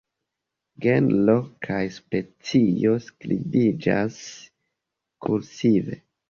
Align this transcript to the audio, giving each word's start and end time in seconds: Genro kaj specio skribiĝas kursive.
Genro 0.85 1.35
kaj 1.67 1.77
specio 1.97 2.95
skribiĝas 3.09 4.19
kursive. 5.29 6.01